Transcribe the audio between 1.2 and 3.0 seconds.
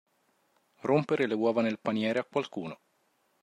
le uova nel paniere a qualcuno.